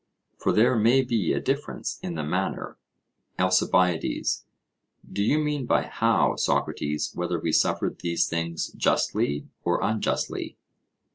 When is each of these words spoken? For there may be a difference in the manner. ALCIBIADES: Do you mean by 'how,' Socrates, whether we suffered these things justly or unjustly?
For 0.35 0.51
there 0.51 0.75
may 0.75 1.03
be 1.03 1.31
a 1.31 1.39
difference 1.39 1.99
in 2.01 2.15
the 2.15 2.23
manner. 2.23 2.79
ALCIBIADES: 3.37 4.45
Do 5.13 5.21
you 5.21 5.37
mean 5.37 5.67
by 5.67 5.83
'how,' 5.83 6.37
Socrates, 6.37 7.11
whether 7.13 7.37
we 7.39 7.51
suffered 7.51 7.99
these 7.99 8.27
things 8.27 8.69
justly 8.71 9.47
or 9.63 9.83
unjustly? 9.83 10.57